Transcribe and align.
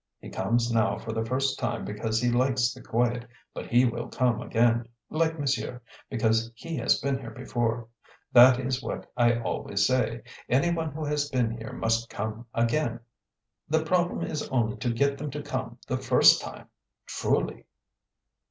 He 0.19 0.31
comes 0.31 0.71
now 0.73 0.97
for 0.97 1.11
the 1.13 1.23
first 1.23 1.59
time 1.59 1.85
because 1.85 2.19
he 2.19 2.31
likes 2.31 2.73
the 2.73 2.81
quiet, 2.81 3.27
but 3.53 3.67
he 3.67 3.85
will 3.85 4.07
come 4.07 4.41
again, 4.41 4.87
like 5.11 5.37
monsieur, 5.37 5.79
because 6.09 6.51
he 6.55 6.75
has 6.77 6.99
been 6.99 7.19
here 7.19 7.29
before. 7.29 7.87
That 8.31 8.59
is 8.59 8.81
what 8.81 9.11
I 9.15 9.39
always 9.39 9.85
say: 9.85 10.23
'Any 10.49 10.71
one 10.73 10.91
who 10.91 11.05
has 11.05 11.29
been 11.29 11.51
here 11.55 11.71
must 11.73 12.09
come 12.09 12.47
again.' 12.55 13.01
The 13.69 13.85
problem 13.85 14.23
is 14.23 14.49
only 14.49 14.77
to 14.77 14.91
get 14.91 15.19
them 15.19 15.29
to 15.29 15.43
come 15.43 15.77
the 15.87 15.97
first 15.97 16.41
time. 16.41 16.69
Truly!" 17.05 17.65